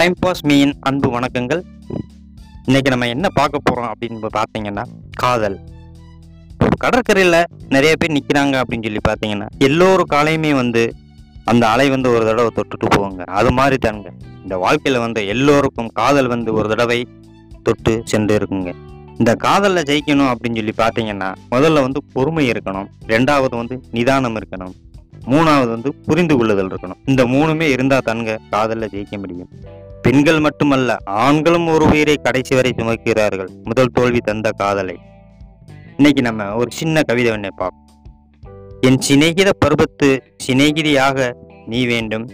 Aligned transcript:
Time 0.00 0.14
pass 0.20 0.44
மீன் 0.44 0.70
அன்பு 0.80 1.08
வணக்கங்கள். 1.14 1.60
இன்னைக்கு 2.66 2.90
நம்ம 2.92 3.08
என்ன 3.14 3.28
பார்க்க 3.28 3.58
போகிறோம் 3.64 3.90
அப்படின்னு 3.92 4.28
பார்த்தீங்கன்னா 4.36 4.84
காதல். 5.22 5.56
ஒரு 6.64 6.76
கடற்கரையில் 6.76 7.36
நிறைய 7.74 7.92
பேர் 7.96 8.14
நிற்கிறாங்க 8.16 8.54
அப்படின்னு 8.60 8.86
சொல்லி 8.86 9.02
பார்த்தீங்கன்னா 9.08 9.46
எல்லோரும் 9.58 10.10
காலையுமே 10.12 10.52
வந்து 10.54 10.94
அந்த 11.44 11.68
அலை 11.68 11.90
வந்து 11.90 12.10
ஒரு 12.14 12.24
தடவை 12.24 12.50
தொட்டுட்டு 12.58 12.88
போவாங்க. 12.96 13.24
அது 13.40 13.52
மாதிரி 13.52 13.78
தானுங்க. 13.88 14.12
இந்த 14.42 14.56
வாழ்க்கையில் 14.56 15.00
வந்து 15.00 15.26
எல்லோருக்கும் 15.26 15.90
காதல் 16.00 16.26
வந்து 16.26 16.52
ஒரு 16.52 16.68
தடவை 16.68 17.06
தொட்டு 17.62 18.02
சென்று 18.04 18.38
இருக்குங்க. 18.38 18.72
இந்த 19.18 19.34
காதலில் 19.46 19.88
ஜெயிக்கணும் 19.90 20.32
அப்படின்னு 20.34 20.60
சொல்லி 20.60 20.76
பார்த்தீங்கன்னா 20.76 21.34
முதல்ல 21.50 21.82
வந்து 21.88 22.02
பொறுமை 22.12 22.50
இருக்கணும். 22.50 22.88
ரெண்டாவது 23.06 23.56
வந்து 23.56 23.82
நிதானம் 23.90 24.36
இருக்கணும். 24.36 24.74
மூணாவது 25.32 25.68
வந்து 25.68 25.94
புரிந்து 25.94 26.36
கொள்ளுதல் 26.36 26.68
இருக்கணும். 26.68 27.00
இந்த 27.04 27.24
மூணுமே 27.24 27.66
இருந்தால் 27.76 28.06
தானுங்க 28.06 28.38
காதலில் 28.50 28.92
ஜெயிக்க 28.94 29.18
முடியும். 29.18 29.48
பெண்கள் 30.10 30.40
மட்டுமல்ல 30.40 30.96
ஆண்களும் 31.04 31.66
ஒரு 31.66 31.86
உயிரை 31.86 32.14
கடைசி 32.16 32.54
வரை 32.54 32.74
சுமக்கிறார்கள். 32.76 33.48
முதல் 33.64 33.90
தோல்வி 33.92 34.18
தந்த 34.18 34.50
காதலை. 34.50 34.98
இன்னைக்கு 35.96 36.22
நம்ம 36.22 36.54
ஒரு 36.54 36.70
சின்ன 36.70 37.02
கவிதை 37.02 37.32
ஒன்றை 37.32 37.50
பார்ப்போம். 37.56 38.02
என் 38.80 38.98
சிநேகித 39.08 39.50
பருவத்து 39.58 40.34
சிநேகிதியாக 40.46 41.32
நீ 41.66 41.86
வேண்டும். 41.86 42.30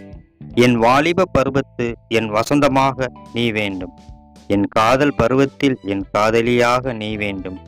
என் 0.53 0.75
வாலிப 0.75 1.23
பருவத்து 1.31 1.93
என் 2.07 2.33
வசந்தமாக 2.33 3.07
நீ 3.33 3.51
வேண்டும். 3.51 3.99
என் 4.47 4.65
காதல் 4.65 5.15
பருவத்தில் 5.15 5.79
என் 5.83 6.05
காதலியாக 6.11 6.93
நீ 6.93 7.15
வேண்டும். 7.15 7.59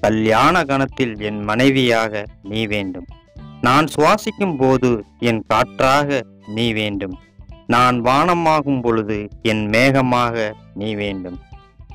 கல்யாண 0.00 0.64
கணத்தில் 0.64 1.20
என் 1.20 1.42
மனைவியாக 1.42 2.24
நீ 2.42 2.66
வேண்டும். 2.66 3.06
நான் 3.60 3.84
சுவாசிக்கும் 3.84 4.56
போது 4.58 5.04
என் 5.18 5.44
காற்றாக 5.46 6.22
நீ 6.46 6.72
வேண்டும். 6.72 7.18
நான் 7.66 8.00
வானமாகும் 8.00 8.80
பொழுது 8.82 9.28
என் 9.42 9.68
மேகமாக 9.68 10.52
நீ 10.74 10.94
வேண்டும். 10.94 11.38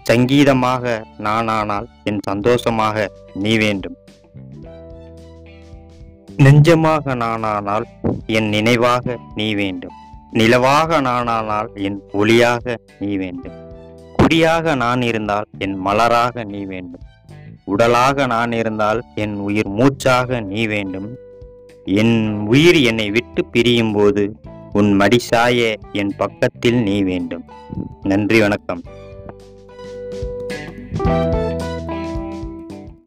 சங்கீதமாக 0.03 1.03
நானானால் 1.17 1.87
என் 2.03 2.19
சந்தோஷமாக 2.23 3.11
நீ 3.33 3.57
வேண்டும். 3.57 3.95
நெஞ்சமாக 6.37 7.15
நானானால் 7.15 7.85
என் 8.25 8.49
நினைவாக 8.49 9.17
நீ 9.35 9.53
வேண்டும். 9.53 9.91
நிலவாக 10.31 11.01
நானானால் 11.01 11.69
என் 11.73 12.03
ஒளியாக 12.13 12.75
நீ 12.99 13.15
வேண்டும். 13.15 13.53
குடியாக 14.15 14.75
நான் 14.75 15.01
இருந்தால் 15.01 15.45
என் 15.57 15.85
மலராக 15.85 16.43
நீ 16.43 16.65
வேண்டும். 16.65 17.01
உடலாக 17.63 18.25
நான் 18.25 18.51
இருந்தால் 18.51 19.01
என் 19.15 19.35
உயிர் 19.35 19.67
மூச்சாக 19.67 20.41
நீ 20.41 20.67
வேண்டும். 20.67 21.09
என் 21.85 22.45
உயிர் 22.47 22.81
என்னை 22.81 23.11
விட்டு 23.11 23.45
பிரியும் 23.45 23.91
போது 23.91 24.35
உன் 24.73 24.93
மடிசாய 24.93 25.75
என் 25.91 26.13
பக்கத்தில் 26.17 26.75
நீ 26.75 27.01
வேண்டும். 27.01 27.45
நன்றி 28.03 28.39
வணக்கம். 28.39 28.83